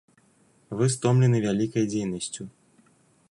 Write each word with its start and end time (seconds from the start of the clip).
Вы 0.79 0.85
стомлены 0.93 1.37
вялікай 1.45 1.85
дзейнасцю. 1.91 2.43